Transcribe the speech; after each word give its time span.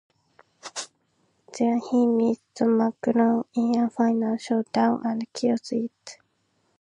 There 1.59 1.77
he 1.91 2.07
meets 2.07 2.41
the 2.55 2.65
Makron 2.65 3.45
in 3.53 3.79
a 3.79 3.87
final 3.91 4.35
showdown 4.35 5.05
and 5.05 5.31
kills 5.31 5.71
it. 5.73 6.17